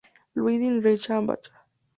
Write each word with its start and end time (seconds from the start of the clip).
Ludwig 0.33 0.83
Reichenbach. 0.83 1.51